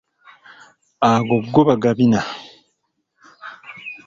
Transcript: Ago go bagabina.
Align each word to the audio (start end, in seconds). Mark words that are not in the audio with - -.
Ago 1.09 1.35
go 1.53 1.61
bagabina. 1.67 2.21